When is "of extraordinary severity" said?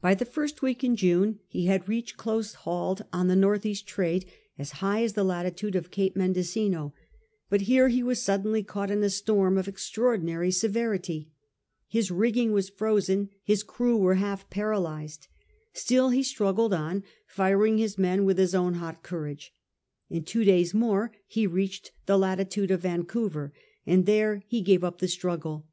9.58-11.32